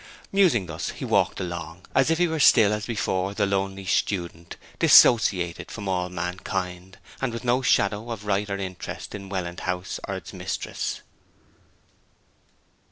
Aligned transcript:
Musing 0.31 0.65
thus 0.65 0.89
he 0.89 1.05
walked 1.05 1.39
along 1.39 1.85
as 1.93 2.09
if 2.09 2.17
he 2.17 2.27
were 2.27 2.39
still, 2.39 2.73
as 2.73 2.87
before, 2.87 3.35
the 3.35 3.45
lonely 3.45 3.85
student, 3.85 4.55
dissociated 4.79 5.69
from 5.69 5.87
all 5.87 6.09
mankind, 6.09 6.97
and 7.21 7.31
with 7.31 7.43
no 7.43 7.61
shadow 7.61 8.09
of 8.09 8.25
right 8.25 8.49
or 8.49 8.57
interest 8.57 9.13
in 9.13 9.29
Welland 9.29 9.59
House 9.59 9.99
or 10.07 10.15
its 10.15 10.33
mistress. 10.33 11.01